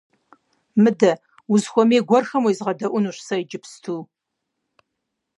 [0.81, 1.11] Мыдэ,
[1.51, 3.99] узыхуэмей гуэрхэм уезгъэдэӏуэнущ сэ иджыпсту.